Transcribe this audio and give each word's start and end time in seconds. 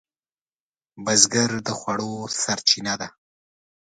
بزګر 1.03 1.51
د 1.67 1.69
خوړو 1.79 2.13
سرچینه 2.41 2.93
ده 3.01 3.07